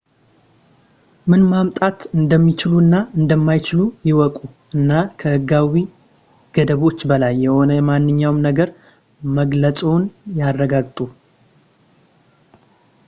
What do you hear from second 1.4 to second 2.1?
ማምጣት